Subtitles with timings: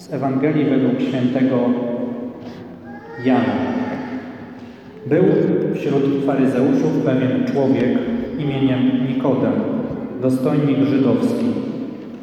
[0.00, 1.56] z Ewangelii według świętego
[3.24, 3.54] Jana.
[5.06, 5.24] Był
[5.74, 7.98] wśród faryzeuszów pewien człowiek
[8.38, 9.52] imieniem Nikodem,
[10.22, 11.44] dostojnik żydowski.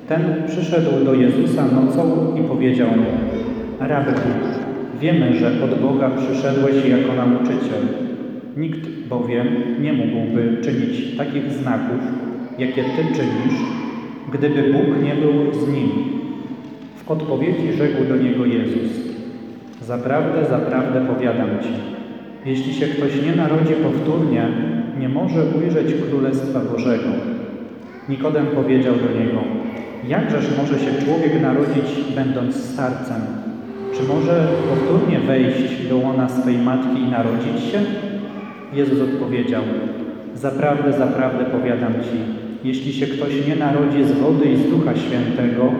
[0.08, 3.12] Ten przyszedł do Jezusa nocą i powiedział mu,
[3.80, 4.12] Rabbi,
[5.02, 7.84] wiemy, że od Boga przyszedłeś jako nauczyciel.
[8.58, 9.48] Nikt bowiem
[9.82, 12.02] nie mógłby czynić takich znaków,
[12.60, 13.60] jakie Ty czynisz,
[14.34, 16.17] gdyby Bóg nie był z nim.
[17.08, 18.92] W odpowiedzi rzekł do niego Jezus,
[19.82, 21.70] Zaprawdę, zaprawdę powiadam Ci,
[22.46, 24.48] jeśli się ktoś nie narodzi powtórnie,
[25.00, 27.10] nie może ujrzeć Królestwa Bożego.
[28.10, 29.40] Nikodem powiedział do niego,
[30.08, 33.22] jakżeż może się człowiek narodzić, będąc starcem?
[33.98, 37.80] Czy może powtórnie wejść do łona swej matki i narodzić się?
[38.74, 39.64] Jezus odpowiedział,
[40.36, 42.18] zaprawdę, zaprawdę powiadam Ci,
[42.64, 45.72] jeśli się ktoś nie narodzi z wody i z Ducha Świętego,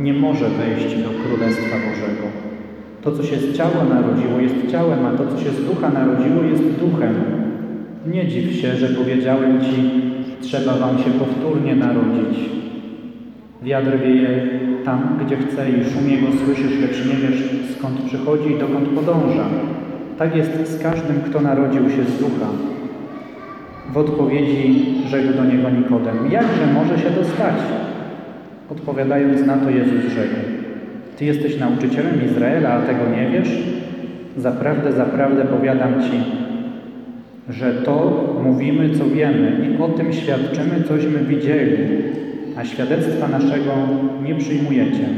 [0.00, 2.26] nie może wejść do Królestwa Bożego.
[3.02, 6.42] To, co się z ciała narodziło, jest ciałem, a to, co się z ducha narodziło,
[6.42, 7.14] jest duchem.
[8.06, 10.02] Nie dziw się, że powiedziałem Ci,
[10.40, 12.38] trzeba Wam się powtórnie narodzić.
[13.62, 14.48] Wiatr wieje
[14.84, 17.42] tam, gdzie chce i szum jego słyszysz, lecz nie wiesz,
[17.78, 19.44] skąd przychodzi i dokąd podąża.
[20.18, 22.48] Tak jest z każdym, kto narodził się z ducha.
[23.92, 27.54] W odpowiedzi rzekł do niego Nikodem, jakże może się to stać?
[28.70, 30.34] Odpowiadając na to, Jezus rzekł,
[31.18, 33.58] Ty jesteś nauczycielem Izraela, a tego nie wiesz?
[34.36, 36.20] Zaprawdę, zaprawdę powiadam Ci,
[37.48, 41.76] że to mówimy, co wiemy i o tym świadczymy, cośmy widzieli,
[42.56, 43.72] a świadectwa naszego
[44.24, 45.08] nie przyjmujecie.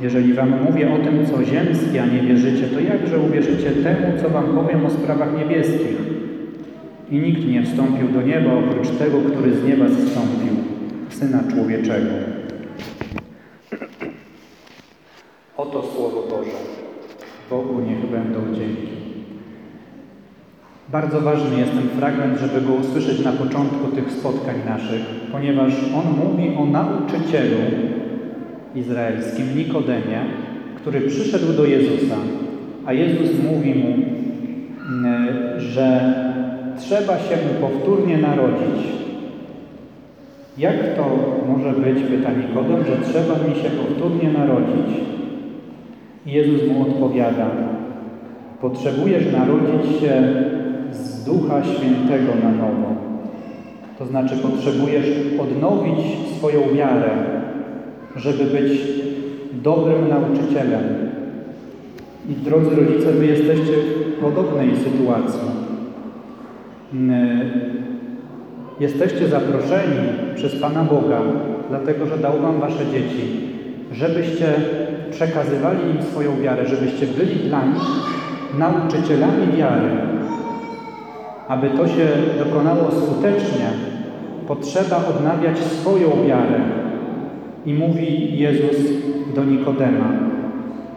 [0.00, 4.28] Jeżeli Wam mówię o tym, co ziemskie, a nie wierzycie, to jakże uwierzycie temu, co
[4.28, 5.98] Wam powiem o sprawach niebieskich?
[7.10, 10.54] I nikt nie wstąpił do nieba oprócz tego, który z nieba zstąpił,
[11.08, 12.33] Syna Człowieczego.
[15.56, 16.50] Oto Słowo Boże.
[17.50, 18.92] Bogu niech będą dzięki.
[20.92, 25.02] Bardzo ważny jest ten fragment, żeby go usłyszeć na początku tych spotkań naszych,
[25.32, 27.56] ponieważ on mówi o nauczycielu
[28.74, 30.24] izraelskim Nikodemie,
[30.76, 32.16] który przyszedł do Jezusa,
[32.86, 33.96] a Jezus mówi mu,
[35.58, 36.14] że
[36.78, 38.86] trzeba się mu powtórnie narodzić.
[40.58, 41.04] Jak to
[41.48, 45.13] może być, pyta Nikodem, że trzeba mi się powtórnie narodzić?
[46.26, 47.46] Jezus mu odpowiada,
[48.60, 50.22] potrzebujesz narodzić się
[50.92, 52.94] z Ducha Świętego na nowo.
[53.98, 55.06] To znaczy potrzebujesz
[55.40, 55.98] odnowić
[56.38, 57.10] swoją wiarę,
[58.16, 58.80] żeby być
[59.52, 60.82] dobrym nauczycielem.
[62.28, 65.48] I drodzy rodzice, wy jesteście w podobnej sytuacji.
[68.80, 71.20] Jesteście zaproszeni przez Pana Boga,
[71.68, 73.24] dlatego że dał Wam Wasze dzieci,
[73.92, 74.46] żebyście
[75.14, 77.82] przekazywali im swoją wiarę, żebyście byli dla nich
[78.58, 79.90] nauczycielami wiary.
[81.48, 82.08] Aby to się
[82.38, 83.66] dokonało skutecznie,
[84.48, 86.60] potrzeba odnawiać swoją wiarę.
[87.66, 88.76] I mówi Jezus
[89.34, 90.08] do Nikodema: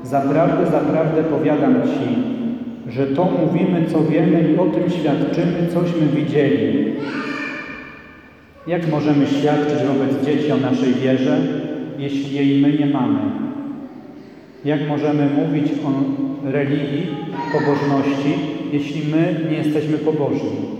[0.04, 2.38] Zaprawdę, zaprawdę powiadam Ci,
[2.92, 6.94] że to mówimy, co wiemy i o tym świadczymy, cośmy widzieli.
[8.68, 11.38] Jak możemy świadczyć wobec dzieci o naszej wierze,
[11.98, 13.47] jeśli jej my nie mamy?
[14.66, 15.92] Jak możemy mówić o
[16.52, 17.08] religii,
[17.52, 18.34] pobożności,
[18.72, 20.78] jeśli my nie jesteśmy pobożni?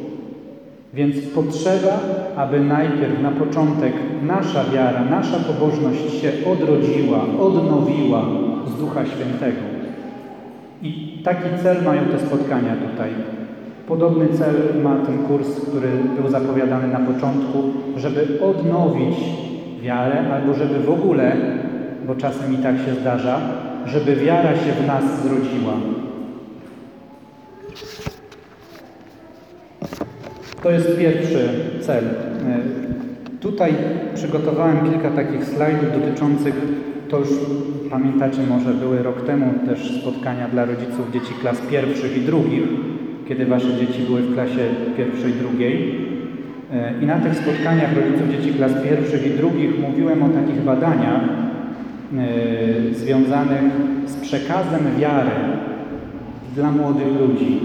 [0.94, 2.00] Więc potrzeba,
[2.36, 3.94] aby najpierw na początek
[4.24, 8.26] nasza wiara, nasza pobożność się odrodziła, odnowiła
[8.68, 9.62] z Ducha Świętego.
[10.82, 13.10] I taki cel mają te spotkania tutaj.
[13.88, 15.88] Podobny cel ma ten kurs, który
[16.22, 17.64] był zapowiadany na początku,
[17.98, 19.16] żeby odnowić
[19.82, 21.36] wiarę, albo żeby w ogóle,
[22.08, 23.40] bo czasem i tak się zdarza,
[23.88, 25.74] żeby wiara się w nas zrodziła.
[30.64, 31.50] To jest pierwszy
[31.82, 32.04] cel.
[33.40, 33.74] Tutaj
[34.16, 36.56] przygotowałem kilka takich slajdów dotyczących,
[37.10, 37.30] to już
[37.90, 42.64] pamiętacie może były rok temu też spotkania dla rodziców dzieci klas pierwszych i drugich,
[43.28, 45.96] kiedy wasze dzieci były w klasie pierwszej, drugiej.
[47.02, 51.47] I na tych spotkaniach rodziców dzieci klas pierwszych i drugich mówiłem o takich badaniach
[52.92, 53.64] związanych
[54.06, 55.32] z przekazem wiary
[56.56, 57.60] dla młodych ludzi.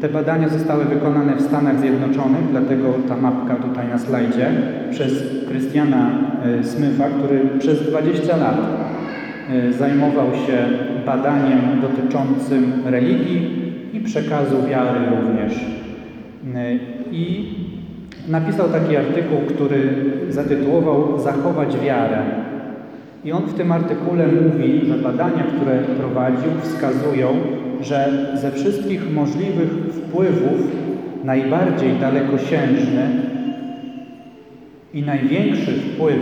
[0.00, 4.50] Te badania zostały wykonane w Stanach Zjednoczonych, dlatego ta mapka tutaj na slajdzie,
[4.90, 5.12] przez
[5.48, 6.10] Christiana
[6.62, 8.56] Smitha, który przez 20 lat
[9.78, 10.58] zajmował się
[11.06, 13.50] badaniem dotyczącym religii
[13.92, 15.64] i przekazu wiary również.
[17.12, 17.54] I
[18.28, 19.78] napisał taki artykuł, który
[20.28, 22.45] zatytułował Zachować wiarę.
[23.26, 27.28] I on w tym artykule mówi, że badania, które prowadził, wskazują,
[27.80, 30.60] że ze wszystkich możliwych wpływów
[31.24, 33.08] najbardziej dalekosiężny
[34.94, 36.20] i największy wpływ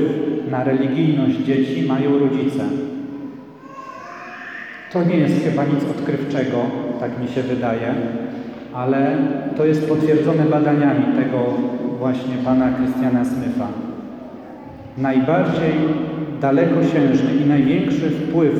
[0.51, 2.65] na religijność dzieci mają rodzice.
[4.93, 6.59] To nie jest chyba nic odkrywczego,
[7.01, 7.95] tak mi się wydaje,
[8.75, 9.17] ale
[9.57, 11.39] to jest potwierdzone badaniami tego
[11.99, 13.69] właśnie pana Christiana Smitha.
[14.99, 15.73] Najbardziej
[16.45, 18.55] dalekosiężny i największy wpływ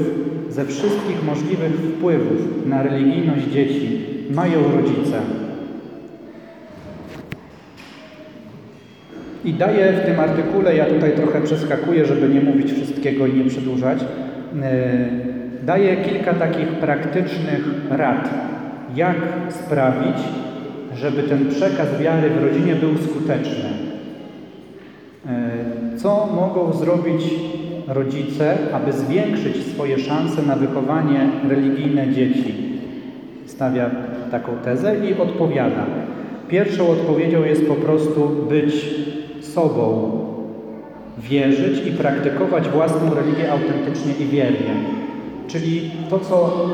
[0.51, 4.01] ze wszystkich możliwych wpływów na religijność dzieci
[4.31, 5.19] mają rodzice.
[9.45, 13.45] I daję w tym artykule, ja tutaj trochę przeskakuję, żeby nie mówić wszystkiego i nie
[13.45, 14.61] przedłużać, yy,
[15.63, 18.31] daję kilka takich praktycznych rad,
[18.95, 19.17] jak
[19.51, 20.19] sprawić,
[20.97, 23.71] żeby ten przekaz wiary w rodzinie był skuteczny.
[25.25, 27.23] Yy, co mogą zrobić
[27.89, 32.55] rodzice, aby zwiększyć swoje szanse na wychowanie religijne dzieci?
[33.47, 33.91] Stawia
[34.31, 35.87] taką tezę i odpowiada.
[36.49, 38.95] Pierwszą odpowiedzią jest po prostu być
[39.41, 40.11] sobą,
[41.19, 44.75] wierzyć i praktykować własną religię autentycznie i wiernie.
[45.49, 46.67] Czyli to, co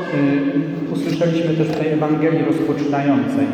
[0.89, 3.45] y, usłyszeliśmy też w tej Ewangelii rozpoczynającej.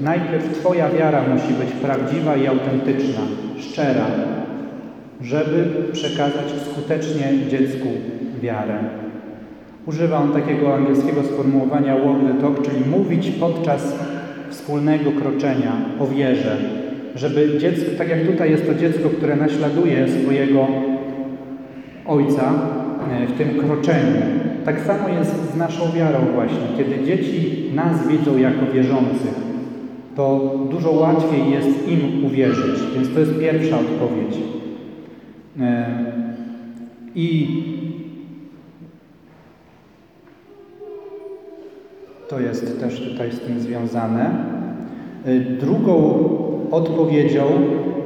[0.00, 3.20] Najpierw Twoja wiara musi być prawdziwa i autentyczna,
[3.58, 4.06] szczera,
[5.20, 7.88] żeby przekazać skutecznie dziecku
[8.42, 8.78] wiarę.
[9.86, 13.98] Używa on takiego angielskiego sformułowania walk the talk, czyli mówić podczas
[14.50, 16.56] wspólnego kroczenia o wierze,
[17.14, 20.66] żeby dziecko, tak jak tutaj jest to dziecko, które naśladuje swojego
[22.06, 22.52] ojca
[23.12, 24.22] e, w tym kroczeniu,
[24.64, 26.66] tak samo jest z naszą wiarą właśnie.
[26.76, 29.34] Kiedy dzieci nas widzą jako wierzących,
[30.16, 32.80] to dużo łatwiej jest im uwierzyć.
[32.94, 34.63] Więc to jest pierwsza odpowiedź.
[35.60, 35.86] E,
[37.14, 37.48] I
[42.28, 44.30] to jest też tutaj z tym związane.
[45.24, 46.28] E, drugą
[46.70, 47.42] odpowiedzią,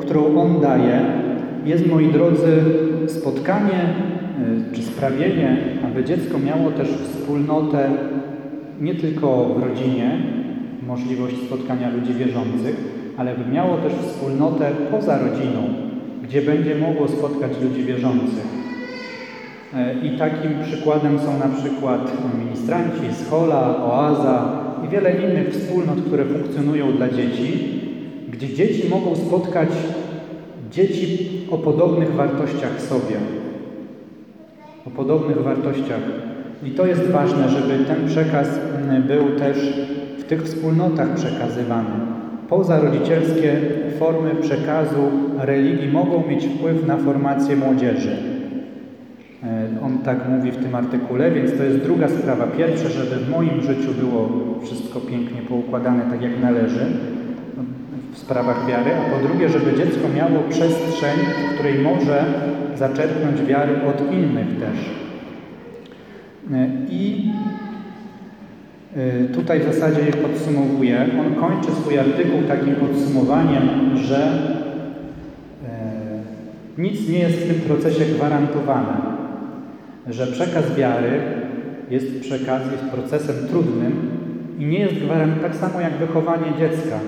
[0.00, 1.00] którą on daje,
[1.64, 2.62] jest, moi drodzy,
[3.06, 3.94] spotkanie
[4.72, 7.90] y, czy sprawienie, aby dziecko miało też wspólnotę
[8.80, 10.10] nie tylko w rodzinie,
[10.86, 12.76] możliwość spotkania ludzi wierzących,
[13.16, 15.88] ale by miało też wspólnotę poza rodziną,
[16.28, 18.46] gdzie będzie mogło spotkać ludzi wierzących.
[19.75, 22.12] Y, I takim przykładem są na przykład
[22.44, 27.80] ministranci, schola, oaza i wiele innych wspólnot, które funkcjonują dla dzieci,
[28.30, 29.69] gdzie dzieci mogą spotkać
[30.70, 33.16] dzieci o podobnych wartościach sobie,
[34.86, 36.02] o podobnych wartościach.
[36.64, 39.56] I to jest ważne, żeby ten przekaz mm, był też
[40.19, 42.17] w tych wspólnotach przekazywany.
[42.48, 43.60] Pozarodzicielskie
[43.98, 48.16] formy przekazu religii mogą mieć wpływ na formację młodzieży.
[49.44, 52.46] E, on tak mówi w tym artykule, więc to jest druga sprawa.
[52.46, 54.28] Pierwsze, żeby w moim życiu było
[54.62, 56.86] wszystko pięknie poukładane tak jak należy,
[58.12, 61.16] w sprawach wiary, a po drugie, żeby dziecko miało przestrzeń,
[61.50, 62.24] w której może
[62.76, 64.78] zaczerpnąć wiary od innych też.
[66.52, 67.30] E, I
[69.35, 71.06] tutaj w zasadzie je podsumowuje.
[71.20, 74.17] On kończy swój artykuł takim podsumowaniem, że
[75.69, 75.81] e,
[76.79, 78.96] nic nie jest w tym procesie gwarantowane,
[80.06, 81.20] że przekaz wiary
[81.90, 84.11] jest przekaz, jest procesem trudnym
[84.59, 86.99] i nie jest gwarantowane, tak samo jak wychowanie dziecka.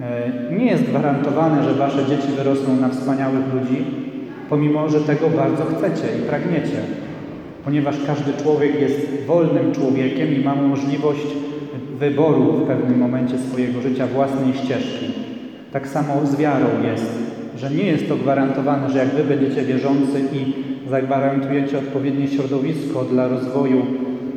[0.00, 3.84] E, nie jest gwarantowane, że wasze dzieci wyrosną na wspaniałych ludzi,
[4.48, 6.78] pomimo że tego bardzo chcecie i pragniecie,
[7.66, 11.26] ponieważ każdy człowiek jest wolnym człowiekiem i ma możliwość
[11.98, 15.06] wyboru w pewnym momencie swojego życia własnej ścieżki.
[15.72, 17.18] Tak samo z wiarą jest,
[17.56, 20.52] że nie jest to gwarantowane, że jak wy będziecie wierzący i
[20.90, 23.86] zagwarantujecie odpowiednie środowisko dla rozwoju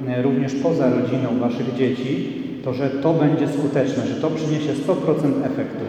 [0.07, 2.33] e, również poza rodziną waszych dzieci,
[2.63, 5.85] to że to będzie skuteczne, że to przyniesie 100% efektu.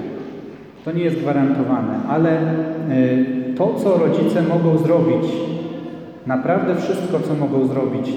[0.84, 2.42] To nie jest gwarantowane, ale
[2.90, 5.24] y, to, co rodzice mogą zrobić,
[6.26, 8.10] naprawdę wszystko, co mogą zrobić,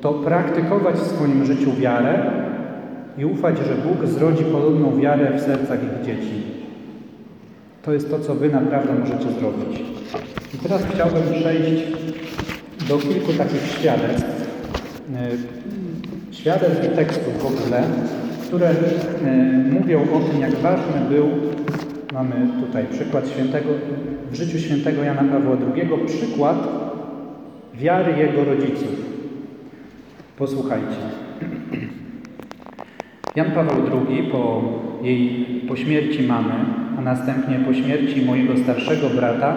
[0.00, 2.30] to praktykować w swoim życiu wiarę
[3.18, 6.42] i ufać, że Bóg zrodzi podobną wiarę w sercach ich dzieci.
[7.82, 9.80] To jest to, co Wy naprawdę możecie zrobić.
[10.54, 11.82] I teraz chciałbym przejść
[12.88, 14.46] do kilku takich świadectw.
[16.30, 17.82] Y, świadectw i tekstów w ogóle,
[18.46, 18.74] które e,
[19.70, 21.28] mówią o tym, jak ważny był,
[22.12, 22.34] mamy
[22.66, 23.68] tutaj przykład świętego,
[24.30, 26.68] w życiu świętego Jana Pawła II, przykład
[27.78, 29.16] wiary jego rodziców.
[30.38, 31.02] Posłuchajcie.
[33.36, 34.62] Jan Paweł II po
[35.02, 36.54] jej po śmierci mamy,
[36.98, 39.56] a następnie po śmierci mojego starszego brata,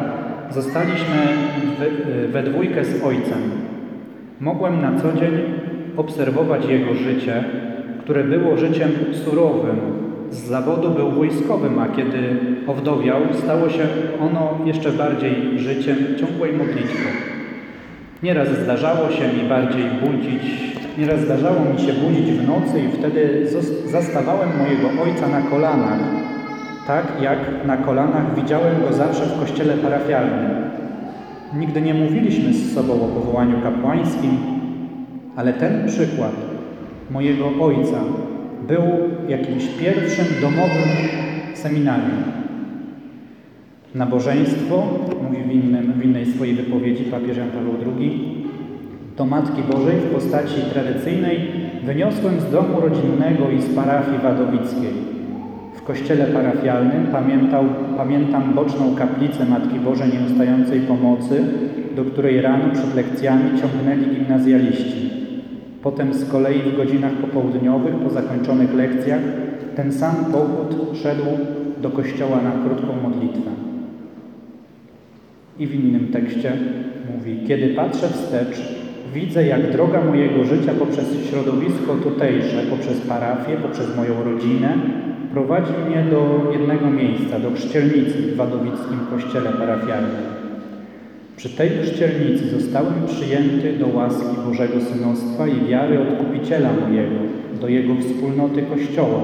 [0.49, 1.17] zostaliśmy
[1.79, 3.41] we, we dwójkę z ojcem.
[4.39, 5.31] Mogłem na co dzień
[5.97, 7.43] obserwować jego życie,
[8.01, 8.89] które było życiem
[9.25, 9.79] surowym.
[10.31, 12.19] Z zawodu był wojskowym, a kiedy
[12.67, 13.87] owdowiał, stało się
[14.21, 17.38] ono jeszcze bardziej życiem ciągłej modlitwy.
[18.23, 20.43] Nieraz zdarzało się mi bardziej budzić,
[20.97, 23.47] nieraz zdarzało mi się budzić w nocy i wtedy
[23.85, 25.99] zastawałem mojego ojca na kolanach,
[26.87, 30.49] tak jak na kolanach widziałem go zawsze w kościele parafialnym.
[31.53, 34.37] Nigdy nie mówiliśmy z sobą o powołaniu kapłańskim,
[35.35, 36.33] ale ten przykład
[37.11, 37.99] mojego ojca
[38.67, 38.83] był
[39.27, 40.89] jakimś pierwszym domowym
[41.53, 42.38] seminarium.
[43.95, 44.87] Nabożeństwo,
[45.23, 48.45] mówi w, innym, w innej swojej wypowiedzi papież Jan Paweł II,
[49.17, 51.39] do Matki Bożej w postaci tradycyjnej
[51.85, 54.93] wyniosłem z domu rodzinnego i z parafii wadowickiej.
[55.75, 57.65] W kościele parafialnym pamiętał,
[57.97, 61.43] pamiętam boczną kaplicę Matki Bożej Nieustającej Pomocy,
[61.95, 65.09] do której rano przed lekcjami ciągnęli gimnazjaliści.
[65.83, 69.21] Potem z kolei w godzinach popołudniowych, po zakończonych lekcjach,
[69.75, 71.25] ten sam pochód szedł
[71.81, 73.68] do kościoła na krótką modlitwę.
[75.59, 76.51] I w innym tekście
[77.13, 78.61] mówi: Kiedy patrzę wstecz,
[79.13, 84.77] widzę, jak droga mojego życia poprzez środowisko tutejsze, poprzez parafię, poprzez moją rodzinę,
[85.33, 90.25] prowadzi mnie do jednego miejsca, do chrzcielnicy w wadowickim kościele parafialnym.
[91.37, 97.15] Przy tej chrzcielnicy zostałem przyjęty do łaski Bożego Synostwa i wiary Odkupiciela mojego,
[97.61, 99.19] do Jego wspólnoty Kościoła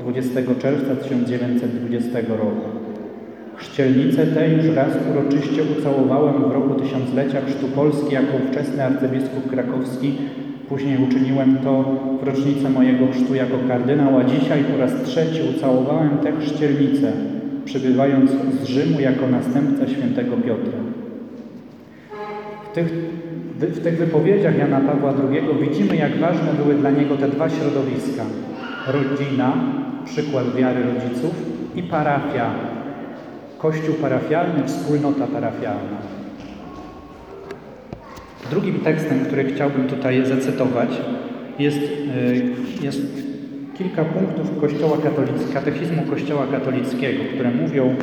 [0.00, 2.77] 20 czerwca 1920 roku.
[3.58, 10.14] Chrzcielnicę tę już raz uroczyście ucałowałem w roku tysiąclecia Chrztu Polski jako ówczesny arcybiskup krakowski.
[10.68, 11.84] Później uczyniłem to
[12.22, 17.12] w rocznicę mojego chrztu jako kardynał, a dzisiaj po raz trzeci ucałowałem tę chrzcielnicę,
[17.64, 20.78] przybywając z Rzymu jako następca świętego Piotra.
[22.70, 22.92] W tych,
[23.60, 28.22] w tych wypowiedziach Jana Pawła II widzimy, jak ważne były dla niego te dwa środowiska.
[28.86, 29.52] Rodzina,
[30.04, 31.34] przykład wiary rodziców
[31.76, 32.50] i parafia,
[33.58, 35.98] kościół parafialny, wspólnota parafialna.
[38.50, 40.88] Drugim tekstem, który chciałbym tutaj zacytować,
[41.58, 43.00] jest, y, jest
[43.78, 47.96] kilka punktów Kościoła katolickiego, katechizmu Kościoła katolickiego, które mówią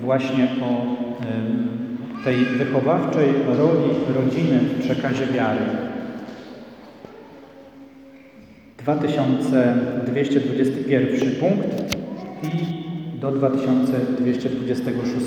[0.00, 1.02] właśnie o
[2.24, 5.60] tej wychowawczej roli rodziny w przekazie wiary.
[8.78, 11.96] 2221 punkt
[12.42, 12.81] i
[13.22, 15.26] do 2226.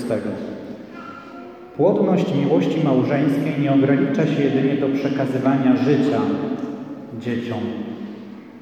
[1.76, 6.20] Płodność miłości małżeńskiej nie ogranicza się jedynie do przekazywania życia
[7.20, 7.58] dzieciom,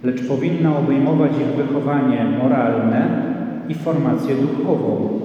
[0.04, 3.22] lecz powinna obejmować ich wychowanie moralne
[3.68, 5.20] i formację duchową.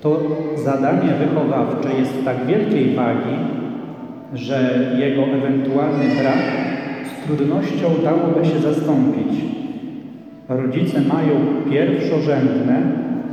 [0.00, 0.20] To
[0.64, 3.36] zadanie wychowawcze jest tak wielkiej wagi,
[4.34, 6.42] że jego ewentualny brak
[7.04, 9.57] z trudnością dałoby się zastąpić.
[10.48, 11.34] Rodzice mają
[11.70, 12.82] pierwszorzędne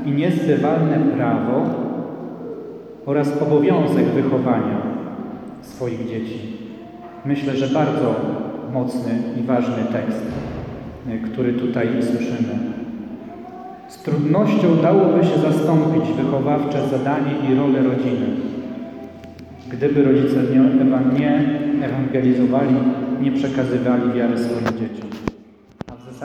[0.06, 1.66] i niezbywalne prawo
[3.06, 4.82] oraz obowiązek wychowania
[5.62, 6.40] swoich dzieci.
[7.26, 8.16] Myślę, że bardzo
[8.74, 10.26] mocny i ważny tekst,
[11.32, 12.56] który tutaj słyszymy.
[13.88, 18.28] Z trudnością dałoby się zastąpić wychowawcze zadanie i rolę rodziny,
[19.70, 20.36] gdyby rodzice
[21.20, 21.42] nie
[21.86, 22.76] ewangelizowali,
[23.22, 25.35] nie przekazywali wiary swoim dzieciom.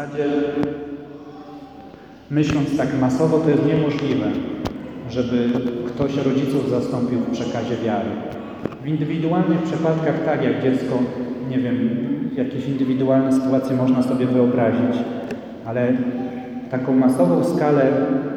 [0.00, 0.24] Zasadzie,
[2.30, 4.26] myśląc tak masowo, to jest niemożliwe,
[5.10, 5.48] żeby
[5.86, 8.08] ktoś rodziców zastąpił w przekazie wiary.
[8.82, 10.98] W indywidualnych przypadkach tak, jak dziecko,
[11.50, 11.90] nie wiem,
[12.36, 14.96] jakieś indywidualne sytuacje można sobie wyobrazić,
[15.66, 15.92] ale
[16.70, 17.92] taką masową skalę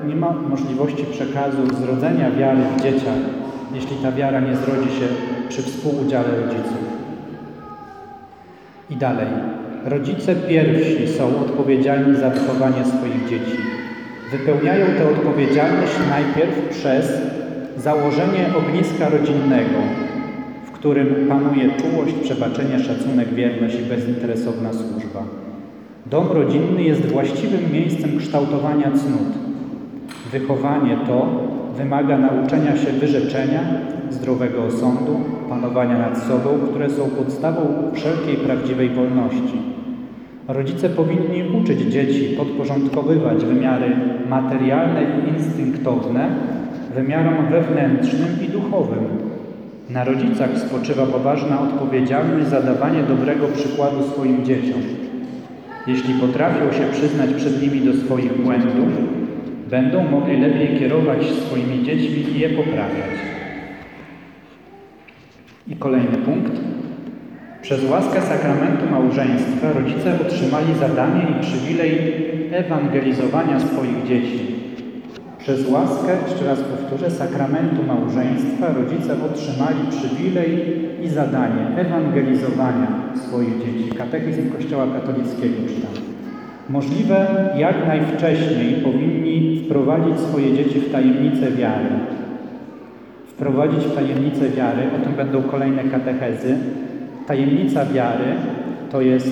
[0.08, 3.20] nie ma możliwości przekazu zrodzenia wiary w dzieciach,
[3.74, 5.08] jeśli ta wiara nie zrodzi się
[5.50, 6.84] przy współudziale rodziców.
[8.89, 9.27] I dalej.
[9.86, 13.58] Rodzice pierwsi są odpowiedzialni za wychowanie swoich dzieci.
[14.32, 17.22] Wypełniają tę odpowiedzialność najpierw przez
[17.78, 19.80] założenie ogniska rodzinnego,
[20.66, 25.24] w którym panuje czułość, przebaczenie, szacunek, wierność i bezinteresowna służba.
[26.06, 29.34] Dom rodzinny jest właściwym miejscem kształtowania cnót.
[30.32, 31.28] Wychowanie to
[31.78, 33.62] wymaga nauczenia się wyrzeczenia,
[34.10, 37.62] zdrowego osądu, panowania nad sobą, które są podstawą
[37.94, 39.73] wszelkiej prawdziwej wolności.
[40.48, 43.96] Rodzice powinni uczyć dzieci podporządkowywać wymiary
[44.30, 46.30] materialne i instynktowne
[46.96, 49.04] wymiarom wewnętrznym i duchowym.
[49.90, 54.82] Na rodzicach spoczywa poważna odpowiedzialność za dawanie dobrego przykładu swoim dzieciom.
[55.88, 58.90] Jeśli potrafią się przyznać przed nimi do swoich błędów,
[59.70, 63.14] będą mogli lepiej kierować swoimi dziećmi i je poprawiać.
[65.68, 66.73] I kolejny punkt.
[67.63, 71.98] Przez łaskę sakramentu małżeństwa rodzice otrzymali zadanie i przywilej
[72.51, 74.39] ewangelizowania swoich dzieci.
[75.39, 80.50] Przez łaskę, jeszcze raz powtórzę, sakramentu małżeństwa rodzice otrzymali przywilej
[81.03, 83.89] i zadanie ewangelizowania swoich dzieci.
[83.98, 86.03] Katechizm Kościoła katolickiego czytam.
[86.70, 87.27] Możliwe
[87.58, 91.89] jak najwcześniej powinni wprowadzić swoje dzieci w tajemnicę wiary.
[93.27, 96.55] Wprowadzić w tajemnicę wiary, o tym będą kolejne katechezy.
[97.27, 98.36] Tajemnica wiary
[98.92, 99.27] to jest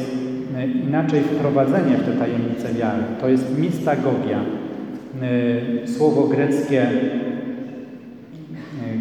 [0.57, 3.03] e, inaczej wprowadzenie w tę tajemnicę wiary.
[3.21, 4.39] To jest mistagogia.
[5.21, 6.89] E, Słowo greckie e,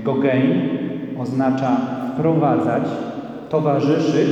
[0.04, 0.52] gogein
[1.18, 1.76] oznacza
[2.14, 2.82] wprowadzać,
[3.48, 4.30] towarzyszyć,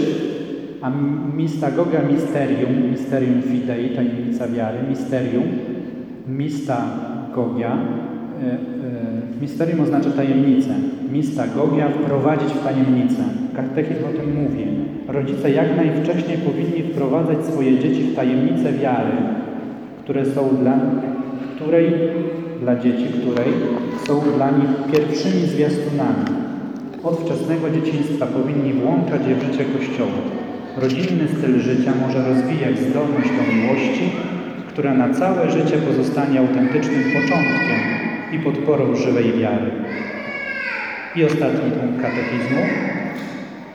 [0.83, 0.91] a
[1.37, 5.45] mistagoga misterium, misterium fidei, tajemnica wiary, misterium,
[6.29, 7.79] mistagogia,
[9.41, 10.75] misterium oznacza tajemnicę,
[11.13, 13.23] mistagogia, wprowadzić w tajemnicę.
[13.59, 14.65] Katechizm o tym mówi.
[15.09, 19.17] Rodzice jak najwcześniej powinni wprowadzać swoje dzieci w tajemnicę wiary,
[20.05, 20.79] które są dla,
[21.55, 21.93] której,
[22.61, 23.53] dla dzieci, której
[24.07, 26.25] są dla nich pierwszymi zwiastunami.
[27.03, 30.21] Od wczesnego dzieciństwa powinni włączać je w życie Kościoła.
[30.77, 34.11] Rodzinny styl życia może rozwijać zdolność do miłości,
[34.69, 37.81] która na całe życie pozostanie autentycznym początkiem
[38.33, 39.71] i podporą żywej wiary.
[41.17, 42.63] I ostatni punkt katechizmu.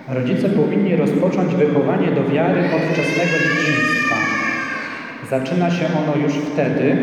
[0.09, 4.15] Rodzice powinni rozpocząć wychowanie do wiary od wczesnego dzieciństwa.
[5.29, 6.97] Zaczyna się ono już wtedy,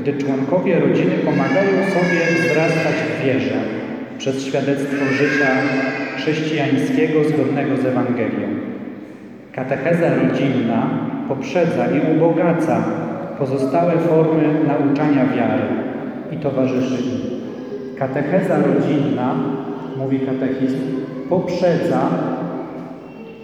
[0.00, 3.54] gdy członkowie rodziny pomagają sobie wzrastać w wierze
[4.18, 5.50] przez świadectwo życia
[6.16, 8.48] chrześcijańskiego zgodnego z Ewangelią.
[9.52, 10.90] Katecheza rodzinna
[11.28, 12.84] poprzedza i ubogaca
[13.38, 15.62] pozostałe formy nauczania wiary
[16.32, 17.02] i towarzyszy.
[17.98, 19.34] Katecheza rodzinna,
[19.96, 22.00] mówi katechizm, poprzedza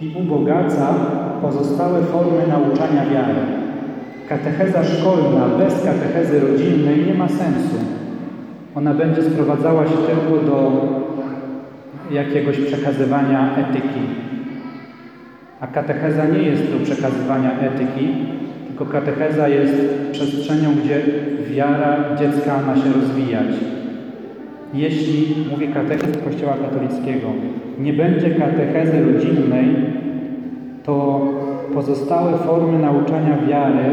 [0.01, 0.93] i ubogaca
[1.41, 3.41] pozostałe formy nauczania wiary.
[4.29, 7.75] Katecheza szkolna bez katechezy rodzinnej nie ma sensu.
[8.75, 10.71] Ona będzie sprowadzała się tylko do
[12.11, 14.01] jakiegoś przekazywania etyki.
[15.59, 18.07] A katecheza nie jest do przekazywania etyki,
[18.67, 19.73] tylko katecheza jest
[20.11, 21.01] przestrzenią, gdzie
[21.51, 23.80] wiara dziecka ma się rozwijać.
[24.73, 27.27] Jeśli, mówi katechizm Kościoła katolickiego,
[27.79, 29.75] nie będzie katechezy rodzinnej,
[30.83, 31.21] to
[31.73, 33.83] pozostałe formy nauczania wiary,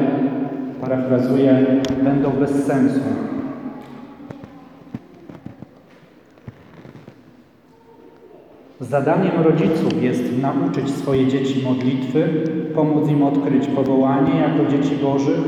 [0.81, 1.67] parafrazuję,
[2.05, 3.01] będą bez sensu.
[8.81, 12.29] Zadaniem rodziców jest nauczyć swoje dzieci modlitwy,
[12.75, 15.41] pomóc im odkryć powołanie jako dzieci Bożych.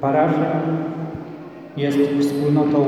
[0.00, 0.60] Parafia
[1.76, 2.84] jest wspólnotą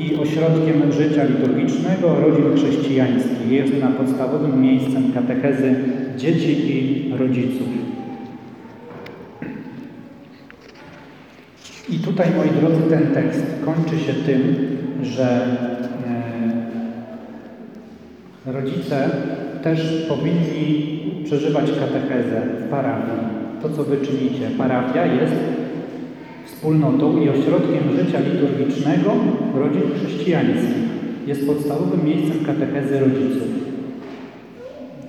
[0.00, 3.50] i ośrodkiem życia liturgicznego rodzin chrześcijańskich.
[3.50, 5.74] Jest ona podstawowym miejscem katechezy
[6.16, 7.68] dzieci i rodziców.
[11.88, 14.56] I tutaj, moi drodzy, ten tekst kończy się tym,
[15.02, 15.46] że
[18.46, 19.10] e, rodzice
[19.62, 23.40] też powinni przeżywać katechezę w parafii.
[23.62, 24.50] To, co wy czynicie.
[24.58, 25.59] Parafia jest
[26.60, 29.10] wspólnotą i ośrodkiem życia liturgicznego
[29.54, 30.84] rodzin chrześcijańskich.
[31.26, 33.48] Jest podstawowym miejscem katechezy rodziców.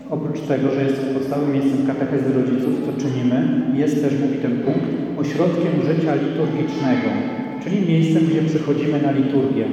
[0.09, 4.85] Oprócz tego, że jest podstawowym miejscem katechezy rodziców, co czynimy, jest też, mówi ten punkt,
[5.19, 7.09] ośrodkiem życia liturgicznego,
[7.63, 9.65] czyli miejscem, gdzie przychodzimy na liturgię.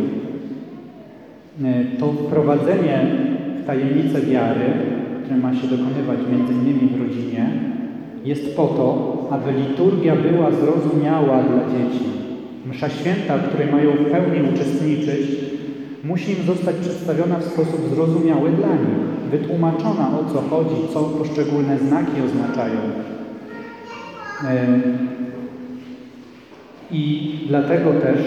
[1.99, 3.07] To wprowadzenie
[3.63, 4.69] w tajemnicę wiary,
[5.23, 7.51] które ma się dokonywać między innymi w rodzinie,
[8.25, 12.05] jest po to, aby liturgia była zrozumiała dla dzieci.
[12.67, 15.27] Msza święta, w której mają w pełni uczestniczyć,
[16.05, 21.79] musi im zostać przedstawiona w sposób zrozumiały dla nich, wytłumaczona o co chodzi, co poszczególne
[21.79, 22.81] znaki oznaczają.
[26.91, 28.19] I dlatego też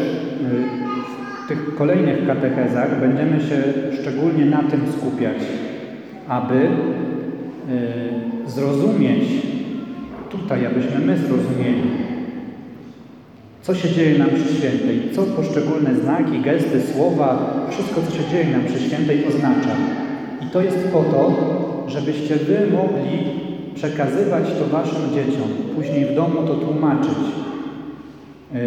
[1.45, 3.63] w tych kolejnych katechezach będziemy się
[4.01, 5.37] szczególnie na tym skupiać,
[6.27, 6.69] aby
[8.47, 9.23] zrozumieć
[10.31, 11.91] tutaj, abyśmy my zrozumieli,
[13.61, 18.57] co się dzieje na mszy świętej, co poszczególne znaki, gesty, słowa, wszystko, co się dzieje
[18.57, 19.75] na mszy świętej oznacza.
[20.41, 21.35] I to jest po to,
[21.87, 23.17] żebyście wy mogli
[23.75, 27.19] przekazywać to waszym dzieciom, później w domu to tłumaczyć,
[28.53, 28.59] yy,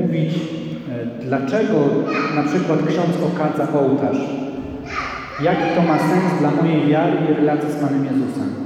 [0.00, 1.78] mówić, yy, dlaczego
[2.36, 4.18] na przykład ksiądz okadza ołtarz,
[5.42, 8.65] jaki to ma sens dla mojej wiary i relacji z Panem Jezusem.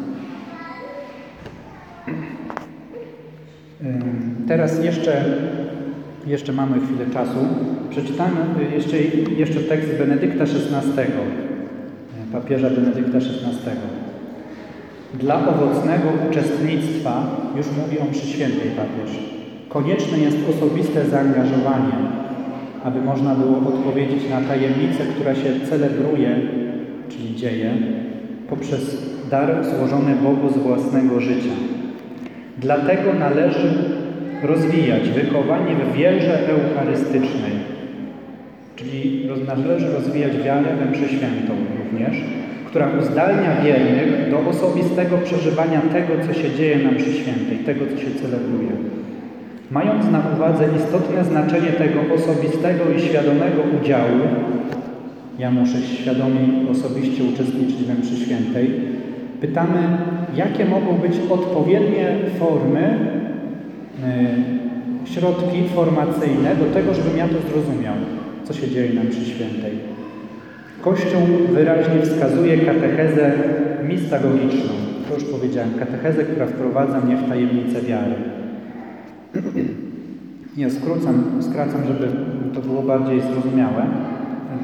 [4.51, 5.25] Teraz jeszcze,
[6.27, 7.39] jeszcze mamy chwilę czasu.
[7.91, 8.37] Przeczytamy
[8.75, 8.97] jeszcze,
[9.37, 11.03] jeszcze tekst Benedykta XVI.
[12.33, 13.71] papieża Benedykta XVI.
[15.15, 19.19] Dla owocnego uczestnictwa, już mówi o mszy świętej papież,
[19.69, 21.99] konieczne jest osobiste zaangażowanie,
[22.85, 26.37] aby można było odpowiedzieć na tajemnicę, która się celebruje,
[27.09, 27.75] czyli dzieje,
[28.49, 28.97] poprzez
[29.31, 31.55] dar złożony Bogu z własnego życia.
[32.59, 34.00] Dlatego należy
[34.43, 37.53] rozwijać wychowanie w wierze eucharystycznej,
[38.77, 42.25] czyli należy rozwijać wiarę we mszy świętą również,
[42.67, 47.97] która uzdalnia wiernych do osobistego przeżywania tego, co się dzieje na mszy świętej, tego, co
[47.99, 48.71] się celebruje.
[49.71, 54.21] Mając na uwadze istotne znaczenie tego osobistego i świadomego udziału,
[55.39, 58.71] ja muszę świadomie osobiście uczestniczyć we mszy świętej,
[59.41, 59.99] pytamy,
[60.37, 63.10] jakie mogą być odpowiednie formy,
[65.15, 67.95] środki formacyjne do tego, żebym ja to zrozumiał,
[68.45, 69.79] co się dzieje na mszy świętej.
[70.83, 71.21] Kościół
[71.53, 73.33] wyraźnie wskazuje katechezę
[73.89, 74.73] mistagogiczną.
[75.09, 78.15] To już powiedziałem, katechezę, która wprowadza mnie w tajemnicę wiary.
[80.57, 82.09] Ja skrócam, skracam, żeby
[82.55, 83.87] to było bardziej zrozumiałe,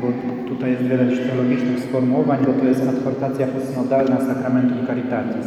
[0.00, 0.06] bo
[0.48, 5.46] tutaj jest wiele teologicznych sformułowań, bo to jest adhortacja posynodalna Sacramentum Caritatis.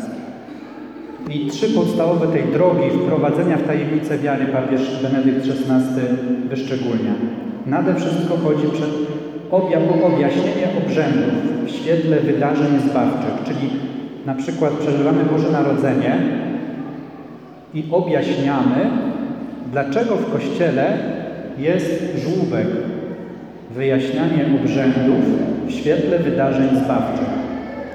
[1.30, 6.02] I trzy podstawowe tej drogi wprowadzenia w tajemnicę wiary papież Benedykt XVI
[6.50, 7.14] wyszczególnia.
[7.66, 8.90] Nade wszystko chodzi przed
[9.52, 9.58] o
[10.08, 13.70] objaśnienie obrzędów w świetle wydarzeń zbawczych, czyli
[14.26, 16.18] na przykład przeżywamy Boże Narodzenie
[17.74, 18.90] i objaśniamy,
[19.72, 20.98] dlaczego w Kościele
[21.58, 22.68] jest żłóbek,
[23.76, 25.26] wyjaśnianie obrzędów
[25.68, 27.30] w świetle wydarzeń zbawczych.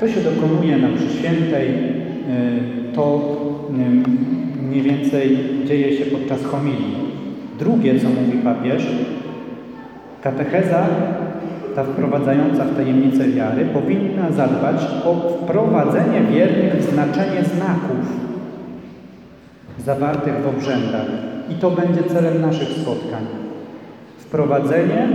[0.01, 3.21] To się dokonuje na mszy świętej, y, to
[4.69, 6.95] mniej więcej dzieje się podczas homilii.
[7.59, 8.87] Drugie, co mówi papież,
[10.23, 10.87] katecheza
[11.75, 18.25] ta wprowadzająca w tajemnicę wiary powinna zadbać o wprowadzenie wiernych w znaczenie znaków
[19.85, 21.07] zawartych w obrzędach.
[21.51, 23.27] I to będzie celem naszych spotkań.
[24.19, 25.09] Wprowadzenie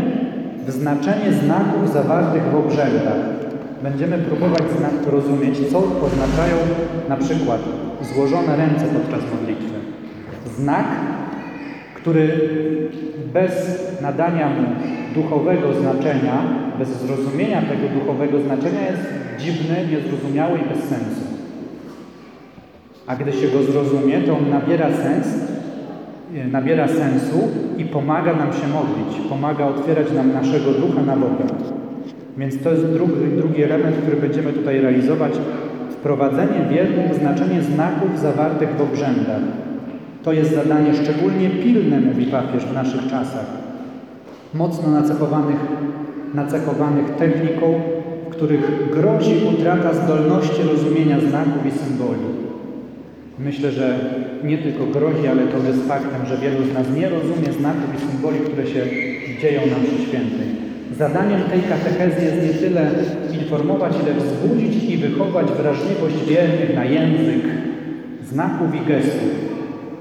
[0.67, 3.38] w znaczenie znaków zawartych w obrzędach.
[3.83, 4.63] Będziemy próbować
[5.11, 6.57] rozumieć, co oznaczają
[7.09, 7.61] na przykład
[8.13, 9.79] złożone ręce podczas modlitwy.
[10.55, 10.85] Znak,
[11.95, 12.29] który
[13.33, 13.51] bez
[14.01, 14.67] nadania mu
[15.15, 16.41] duchowego znaczenia,
[16.79, 19.01] bez zrozumienia tego duchowego znaczenia jest
[19.39, 21.21] dziwny, niezrozumiały i bez sensu.
[23.07, 25.27] A gdy się go zrozumie, to on nabiera sens,
[26.51, 31.45] nabiera sensu i pomaga nam się modlić, pomaga otwierać nam naszego ducha na Boga.
[32.39, 35.33] Więc to jest drugi, drugi element, który będziemy tutaj realizować.
[35.89, 39.41] Wprowadzenie wiernych znaczenie znaków zawartych w obrzędach.
[40.23, 43.45] To jest zadanie szczególnie pilne, mówi papież w naszych czasach
[44.53, 45.59] mocno nacechowanych,
[46.33, 47.81] nacechowanych techniką,
[48.29, 52.19] w których grozi utrata zdolności rozumienia znaków i symboli.
[53.39, 53.99] Myślę, że
[54.43, 58.11] nie tylko grozi, ale to jest faktem, że wielu z nas nie rozumie znaków i
[58.11, 58.85] symboli, które się
[59.41, 60.58] dzieją na mszy świętej.
[60.99, 62.91] Zadaniem tej katechezy jest nie tyle
[63.41, 67.43] informować, ile wzbudzić i wychować wrażliwość wiernych na język
[68.29, 69.31] znaków i gestów,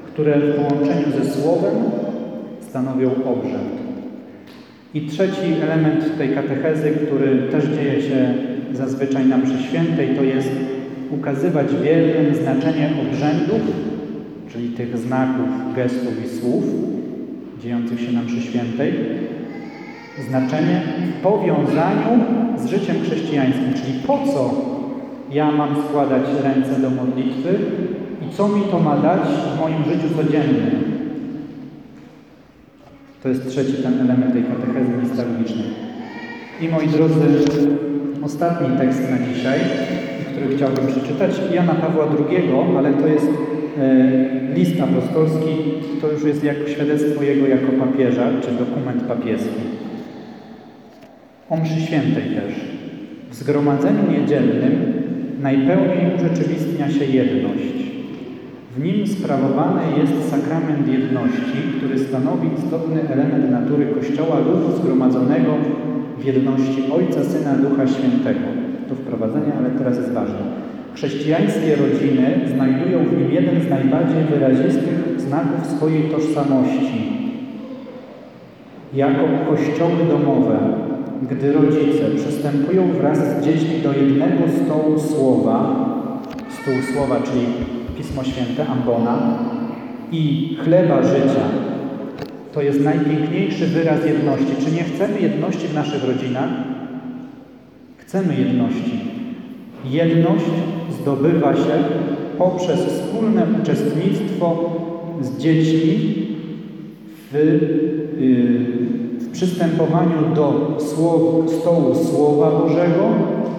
[0.06, 1.74] które w połączeniu ze słowem
[2.68, 3.78] stanowią obrzęd.
[4.94, 8.34] I trzeci element tej katechezy, który też dzieje się
[8.72, 10.50] zazwyczaj na mszy świętej, to jest
[11.10, 13.60] ukazywać wiernym znaczenie obrzędów,
[14.52, 16.64] czyli tych znaków, gestów i słów
[17.62, 18.92] dziejących się na mszy świętej,
[20.28, 20.82] znaczenie
[21.18, 22.24] w powiązaniu
[22.56, 24.50] z życiem chrześcijańskim, czyli po co
[25.32, 27.58] ja mam składać ręce do modlitwy
[28.26, 30.98] i co mi to ma dać w moim życiu codziennym.
[33.22, 35.66] To jest trzeci ten element tej katechezy liturgicznej.
[36.60, 37.20] I moi drodzy,
[38.22, 39.60] ostatni tekst na dzisiaj,
[40.32, 43.28] który chciałbym przeczytać, Jana Pawła II, ale to jest
[43.78, 45.54] e, list apostolski,
[46.00, 49.87] to już jest jak świadectwo jego jako papieża, czy dokument papieski.
[51.50, 52.54] O mszy świętej też.
[53.30, 54.92] W zgromadzeniu niedzielnym
[55.40, 57.74] najpełniej urzeczywistnia się jedność.
[58.76, 65.54] W nim sprawowany jest sakrament jedności, który stanowi istotny element natury Kościoła ludu zgromadzonego
[66.18, 68.46] w jedności Ojca, Syna, Ducha Świętego.
[68.88, 70.38] To wprowadzenie, ale teraz jest ważne.
[70.94, 77.18] Chrześcijańskie rodziny znajdują w nim jeden z najbardziej wyrazistych znaków swojej tożsamości.
[78.94, 80.58] Jako kościoły domowe,
[81.22, 85.86] gdy rodzice przystępują wraz z dziećmi do jednego stołu słowa,
[86.50, 87.46] stół słowa, czyli
[87.96, 89.38] Pismo Święte, ambona
[90.12, 91.44] i chleba życia,
[92.52, 94.64] to jest najpiękniejszy wyraz jedności.
[94.64, 96.50] Czy nie chcemy jedności w naszych rodzinach?
[97.96, 99.00] Chcemy jedności.
[99.84, 100.44] Jedność
[101.00, 101.84] zdobywa się
[102.38, 104.70] poprzez wspólne uczestnictwo
[105.20, 106.26] z dziećmi
[107.32, 107.34] w,
[108.20, 108.97] yy,
[109.38, 110.76] przystępowaniu do
[111.60, 113.04] stołu Słowa Bożego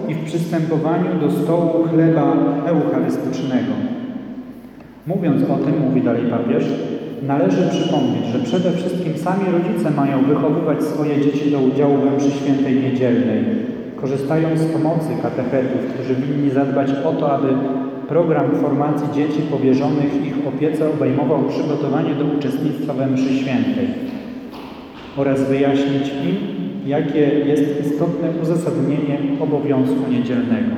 [0.08, 3.72] i w przystępowaniu do stołu chleba eucharystycznego.
[5.06, 6.64] Mówiąc o tym, mówi dalej papież,
[7.22, 12.30] należy przypomnieć, że przede wszystkim sami rodzice mają wychowywać swoje dzieci do udziału we mszy
[12.30, 13.44] świętej niedzielnej,
[14.00, 17.48] korzystając z pomocy katechetów, którzy winni zadbać o to, aby
[18.08, 24.09] program formacji dzieci powierzonych ich opiece obejmował przygotowanie do uczestnictwa we mszy świętej
[25.20, 26.36] oraz wyjaśnić im,
[26.86, 30.74] jakie jest istotne uzasadnienie obowiązku niedzielnego.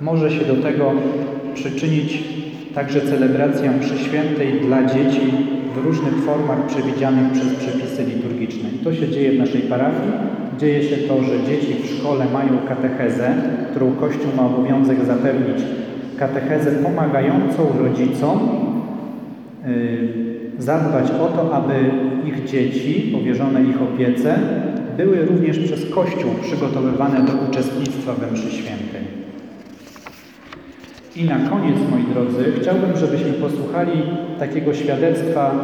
[0.00, 0.92] Może się do tego
[1.54, 2.24] przyczynić
[2.74, 5.20] także celebracja mszy świętej dla dzieci
[5.74, 8.68] w różnych formach przewidzianych przez przepisy liturgiczne.
[8.84, 10.12] To się dzieje w naszej parafii.
[10.58, 13.34] Dzieje się to, że dzieci w szkole mają katechezę,
[13.70, 15.64] którą Kościół ma obowiązek zapewnić.
[16.18, 18.48] Katechezę pomagającą rodzicom
[19.66, 21.74] yy, zadbać o to, aby
[22.26, 24.38] ich dzieci, powierzone ich opiece,
[24.96, 29.24] były również przez Kościół przygotowywane do uczestnictwa we mszy świętej.
[31.16, 34.02] I na koniec, moi drodzy, chciałbym, żebyśmy posłuchali
[34.38, 35.54] takiego świadectwa,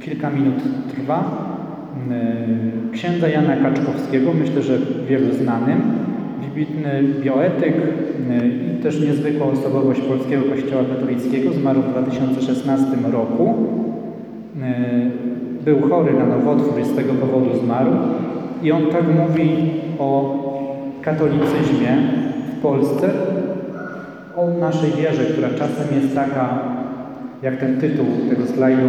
[0.00, 0.54] y, kilka minut
[0.94, 1.48] trwa,
[2.90, 5.97] y, księdza Jana Kaczkowskiego, myślę, że wielu znanym,
[6.42, 13.54] wybitny bioetyk y, i też niezwykła osobowość Polskiego Kościoła Katolickiego, zmarł w 2016 roku.
[15.64, 17.90] Był chory na nowotwór i z tego powodu zmarł.
[18.62, 19.50] I on tak mówi
[19.98, 20.38] o
[21.02, 21.96] katolicyzmie
[22.58, 23.10] w Polsce,
[24.36, 26.58] o naszej wierze, która czasem jest taka,
[27.42, 28.88] jak ten tytuł tego slajdu,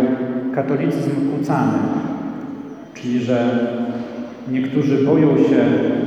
[0.55, 1.77] katolicyzm kłócany.
[2.93, 3.67] Czyli, że
[4.51, 5.59] niektórzy boją się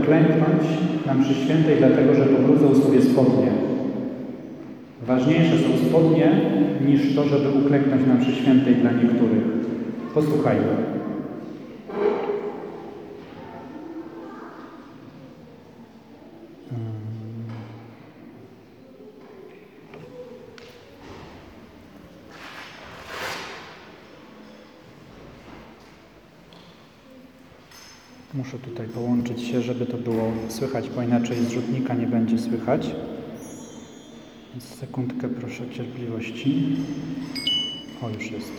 [0.05, 0.63] klęknąć
[1.07, 3.51] na mszy świętej, dlatego że pobrudzą sobie spodnie.
[5.07, 6.33] Ważniejsze są spodnie
[6.87, 9.45] niż to, żeby uklęknąć na mszy świętej dla niektórych.
[10.15, 10.92] Posłuchajmy.
[28.35, 32.91] Muszę tutaj połączyć się, żeby to było słychać, bo inaczej z rzutnika nie będzie słychać.
[34.53, 36.77] Więc sekundkę proszę cierpliwości.
[38.03, 38.53] O, już jest.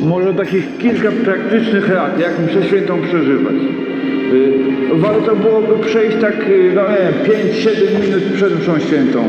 [0.00, 3.54] Może takich kilka praktycznych rad, jak mszę świętą przeżywać.
[4.32, 4.52] Y,
[4.94, 9.24] Warto byłoby przejść tak, y, no nie wiem, 5-7 minut przed mszą świętą.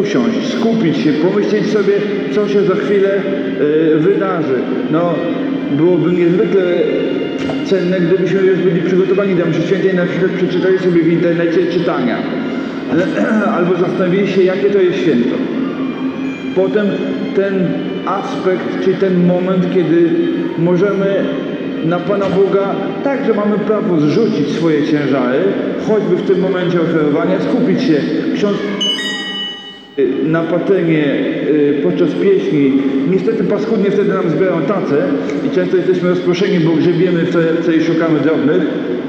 [0.00, 1.92] Usiąść, skupić się, pomyśleć sobie,
[2.32, 4.54] co się za chwilę y, wydarzy.
[4.90, 5.14] No,
[5.76, 6.62] byłoby niezwykle
[7.66, 12.16] cenne, gdybyśmy już byli przygotowani do mszy świętej, na przykład przeczytali sobie w internecie czytania.
[13.56, 15.36] Albo zastanowili się, jakie to jest święto.
[16.54, 16.86] Potem
[17.36, 17.68] ten
[18.06, 20.10] aspekt, czy ten moment, kiedy
[20.58, 21.24] możemy
[21.84, 25.38] na Pana Boga także mamy prawo zrzucić swoje ciężary,
[25.88, 28.00] choćby w tym momencie ofiarowania, skupić się.
[28.34, 28.58] Ksiądz
[29.98, 31.04] y, na patynie
[31.48, 32.72] y, podczas pieśni,
[33.10, 34.96] niestety paskudnie wtedy nam zbierają tace
[35.46, 38.62] i często jesteśmy rozproszeni, bo grzebiemy w torebce i szukamy drobnych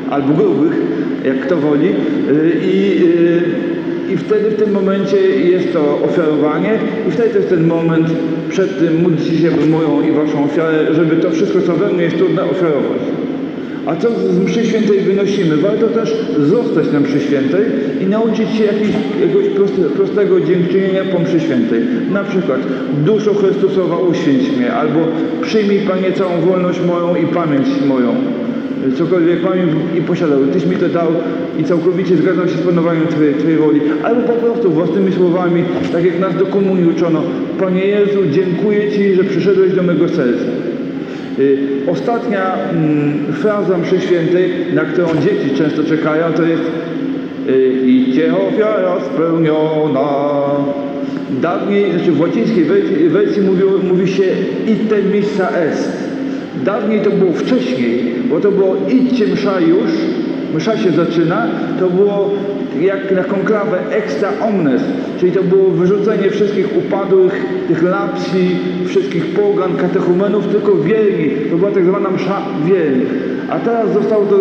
[0.10, 0.82] albo grubych,
[1.26, 1.88] jak kto woli.
[1.88, 1.94] Y,
[2.64, 3.02] I
[4.12, 8.08] i wtedy w tym momencie jest to ofiarowanie i wtedy to jest ten moment
[8.52, 12.18] przed tym módlcie się moją i waszą ofiarę, żeby to wszystko co we mnie jest
[12.18, 13.02] trudne ofiarować.
[13.86, 15.58] A co z mszy świętej wynosimy?
[15.58, 17.66] Warto też zostać na mszy świętej
[18.02, 19.46] i nauczyć się jakiegoś,
[19.96, 21.82] prostego dziękczynienia po mszy świętej.
[22.12, 22.60] Na przykład
[23.06, 25.00] duszo Chrystusowa uświęć mnie, albo
[25.42, 28.16] przyjmij Panie całą wolność moją i pamięć moją
[28.98, 29.54] cokolwiek mam
[29.98, 30.40] i posiadał.
[30.54, 31.08] Tyś mi to dał
[31.60, 33.82] i całkowicie zgadzam się z panowaniem Twojej, Twojej woli.
[34.04, 37.22] Albo po prostu własnymi słowami, tak jak nas do komunii uczono.
[37.60, 40.46] Panie Jezu, dziękuję Ci, że przyszedłeś do mego serca.
[41.40, 46.64] Y, Ostatnia mm, fraza mszy świętej, na którą dzieci często czekają, to jest
[47.50, 50.10] y, Idzie ofiara spełniona.
[51.42, 54.24] Dawniej, znaczy w łacińskiej wersji, wersji mówi, mówi się
[54.68, 56.11] ite missa est.
[56.56, 59.92] Dawniej to było wcześniej, bo to było idźcie msza już,
[60.56, 61.48] msza się zaczyna,
[61.80, 62.32] to było
[62.82, 64.82] jak na konklawę extra omnes,
[65.20, 71.30] czyli to było wyrzucenie wszystkich upadłych, tych lapsi, wszystkich pogan, katechumenów, tylko wierni.
[71.52, 73.08] To była tak zwana msza wiernych.
[73.50, 74.36] A teraz zostało to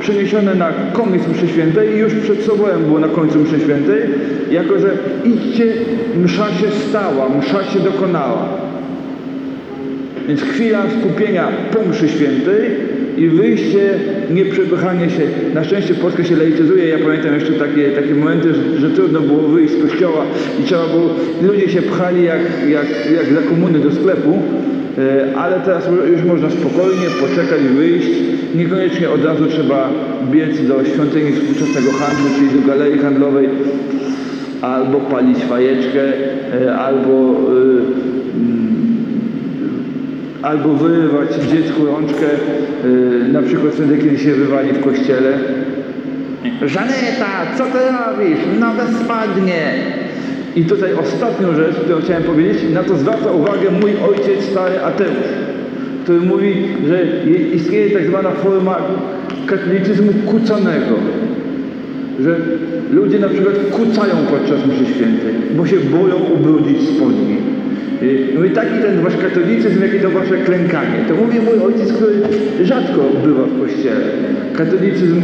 [0.00, 4.00] przeniesione na koniec mszy świętej i już przed sobą było na końcu mszy świętej,
[4.50, 4.90] jako że
[5.24, 5.72] idźcie,
[6.24, 8.63] msza się stała, msza się dokonała.
[10.28, 12.70] Więc chwila skupienia po mszy świętej
[13.16, 13.90] i wyjście,
[14.30, 15.22] nie przepychanie się.
[15.54, 16.88] Na szczęście Polska się laicyzuje.
[16.88, 20.24] Ja pamiętam jeszcze takie, takie momenty, że, że trudno było wyjść z kościoła
[20.60, 21.10] i trzeba było,
[21.42, 24.42] ludzie się pchali jak, jak, jak za komuny do sklepu,
[24.98, 28.08] e, ale teraz już można spokojnie poczekać, wyjść.
[28.54, 29.90] Niekoniecznie od razu trzeba
[30.30, 33.48] biec do świątyni współczesnego handlu, czyli do galerii handlowej,
[34.62, 36.02] albo palić fajeczkę,
[36.62, 38.03] e, albo e,
[40.44, 42.26] albo wyrywać dziecku rączkę,
[42.84, 45.32] yy, na przykład wtedy, kiedy się wywali w kościele.
[46.66, 48.38] Żaneta, co ty robisz?
[48.60, 49.62] Nowe spadnie!
[50.56, 55.28] I tutaj ostatnią rzecz, którą chciałem powiedzieć, na to zwraca uwagę mój ojciec, stary ateusz,
[56.04, 56.54] który mówi,
[56.88, 58.76] że je- istnieje tak zwana forma
[59.46, 60.94] katolicyzmu kuconego,
[62.20, 62.36] że
[62.92, 67.36] ludzie na przykład kucają podczas mszy świętej, bo się boją ubrudzić spodni.
[68.04, 71.04] I Mówi, taki ten wasz katolicyzm, jakie to wasze klękanie.
[71.08, 72.14] To mówi mój ojciec, który
[72.62, 74.06] rzadko bywa w kościele.
[74.52, 75.20] Katolicyzm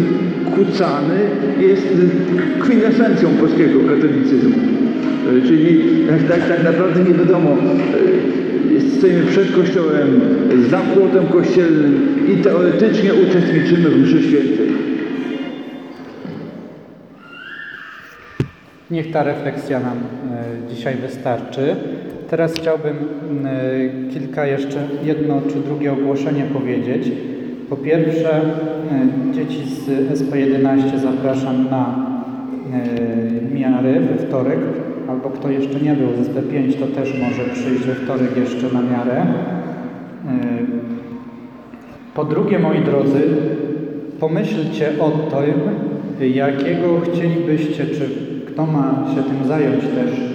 [0.54, 1.18] kucany
[1.60, 1.86] jest
[2.60, 4.54] kwintesencją polskiego katolicyzmu.
[5.38, 10.20] E, Czyli tak, tak, tak naprawdę nie wiadomo, e, stoimy przed kościołem,
[10.70, 14.70] za płotem kościelnym i teoretycznie uczestniczymy w mszy świętej.
[18.90, 19.98] Niech ta refleksja nam
[20.68, 21.76] dzisiaj wystarczy.
[22.30, 22.96] Teraz chciałbym
[23.30, 27.12] m, e, kilka jeszcze, jedno czy drugie ogłoszenie powiedzieć.
[27.70, 29.88] Po pierwsze, e, dzieci z
[30.20, 32.06] SP11 zapraszam na
[32.72, 34.58] e, miary we wtorek,
[35.08, 38.82] albo kto jeszcze nie był z SP5, to też może przyjść we wtorek jeszcze na
[38.82, 39.26] miarę.
[42.14, 43.22] Po drugie, moi drodzy,
[44.20, 45.54] pomyślcie o tym,
[46.34, 48.08] jakiego chcielibyście, czy
[48.46, 50.29] kto ma się tym zająć też,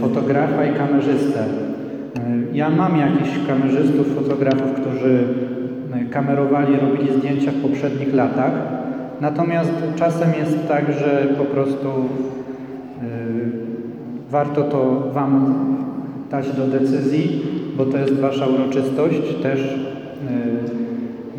[0.00, 1.40] fotografa i kamerzystę.
[1.40, 1.48] E,
[2.52, 5.18] Ja mam jakichś kamerzystów, fotografów, którzy
[5.92, 8.52] e, kamerowali, robili zdjęcia w poprzednich latach.
[9.20, 11.98] Natomiast czasem jest tak, że po prostu e,
[14.30, 15.54] warto to Wam
[16.30, 17.42] dać do decyzji,
[17.76, 19.74] bo to jest Wasza uroczystość też,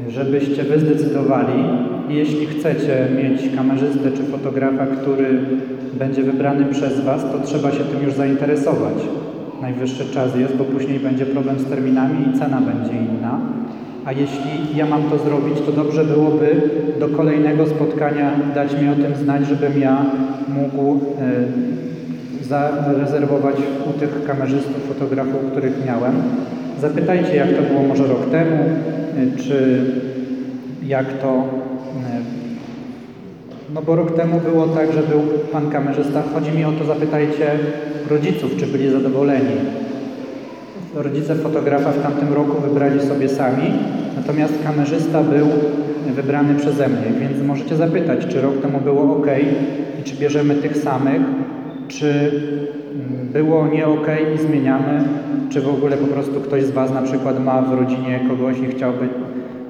[0.08, 1.63] żebyście Wy zdecydowali.
[2.10, 5.39] Jeśli chcecie mieć kamerzystę czy fotografa, który
[5.93, 8.93] będzie wybrany przez Was, to trzeba się tym już zainteresować.
[9.62, 13.39] Najwyższy czas jest, bo później będzie problem z terminami i cena będzie inna.
[14.06, 16.62] A jeśli ja mam to zrobić, to dobrze byłoby
[16.99, 20.06] do kolejnego spotkania dać mi o tym znać, żebym ja
[20.47, 23.56] mógł y, zarezerwować
[23.89, 26.13] u tych kamerzystów, fotografów, których miałem.
[26.82, 28.63] Zapytajcie, jak to było może rok temu,
[29.17, 29.86] y, czy
[30.84, 31.43] jak to.
[33.73, 36.23] No bo rok temu było tak, że był pan kamerzysta.
[36.34, 37.47] Chodzi mi o to, zapytajcie
[38.10, 39.55] rodziców, czy byli zadowoleni.
[40.95, 43.71] Rodzice fotografa w tamtym roku wybrali sobie sami,
[44.15, 45.47] natomiast kamerzysta był
[46.15, 49.27] wybrany przeze mnie, więc możecie zapytać, czy rok temu było ok
[49.99, 51.21] i czy bierzemy tych samych,
[51.88, 52.32] czy
[52.93, 55.03] mm, było nie ok i zmieniamy,
[55.49, 58.67] czy w ogóle po prostu ktoś z Was na przykład ma w rodzinie kogoś i
[58.67, 59.08] chciałby,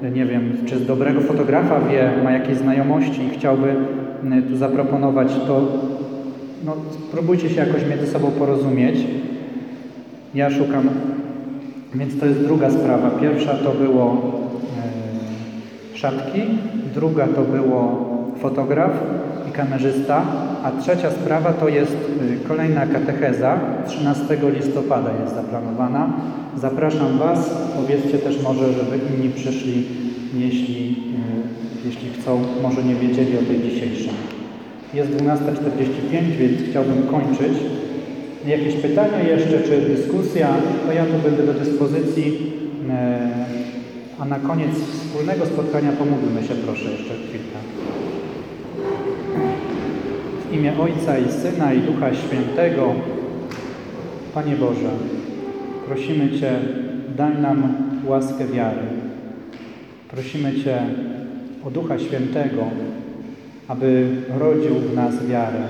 [0.01, 3.75] nie wiem, czy z dobrego fotografa wie, ma jakieś znajomości i chciałby
[4.23, 5.61] mm, tu zaproponować, to
[6.65, 6.75] no,
[7.09, 8.97] spróbujcie się jakoś między sobą porozumieć.
[10.35, 10.89] Ja szukam,
[11.95, 13.09] więc to jest druga sprawa.
[13.09, 14.21] Pierwsza to było
[15.93, 16.41] e, szatki,
[16.95, 18.09] druga to było
[18.39, 18.91] fotograf
[19.49, 20.21] i kamerzysta,
[20.63, 23.59] a trzecia sprawa to jest e, kolejna katecheza.
[23.87, 26.13] 13 listopada jest zaplanowana.
[26.57, 27.49] Zapraszam Was.
[27.75, 29.85] Powiedzcie też może, żeby inni przyszli,
[30.33, 30.95] jeśli,
[31.85, 34.13] e, jeśli chcą, może nie wiedzieli o tej dzisiejszej.
[34.93, 37.53] Jest 12.45, więc chciałbym kończyć.
[38.47, 40.47] Jakieś pytania jeszcze, czy dyskusja,
[40.87, 42.53] to ja tu będę do dyspozycji.
[42.89, 43.29] E,
[44.19, 47.59] A na koniec wspólnego spotkania pomódlmy się proszę jeszcze chwilkę.
[50.49, 52.93] W imię Ojca i Syna i Ducha Świętego.
[54.33, 54.89] Panie Boże,
[55.87, 56.59] prosimy Cię,
[57.17, 57.73] daj nam
[58.05, 58.81] łaskę wiary.
[60.07, 60.81] Prosimy Cię
[61.65, 62.63] o Ducha Świętego,
[63.67, 64.07] aby
[64.39, 65.63] rodził w nas wiarę,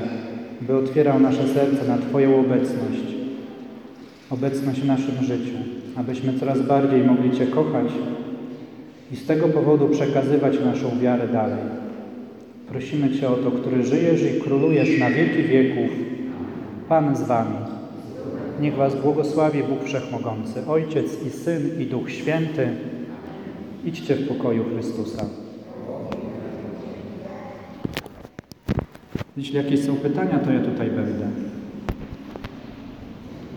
[0.62, 3.16] by otwierał nasze serce na Twoją obecność,
[4.30, 5.58] obecność w naszym życiu,
[5.96, 7.88] abyśmy coraz bardziej mogli Cię kochać
[9.12, 11.89] i z tego powodu przekazywać naszą wiarę dalej.
[12.70, 15.92] Prosimy Cię o to, który żyjesz i królujesz na wieki wieków,
[16.90, 17.58] Pan z Wami.
[18.62, 22.68] Niech Was błogosławi Bóg Wszechmogący, Ojciec i Syn i Duch Święty.
[23.86, 25.26] Idźcie w pokoju Chrystusa.
[29.38, 31.28] Jeśli jakieś są pytania, to ja tutaj będę.